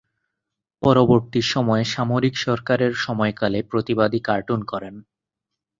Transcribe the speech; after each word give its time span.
পরবর্তী 0.81 1.41
সময়ে 1.51 1.85
সামরিক 1.85 2.35
সরকারের 2.37 2.93
সময়কালে 2.97 3.59
প্রতিবাদী 3.63 4.19
কার্টুন 4.21 4.59
করেন। 4.63 4.95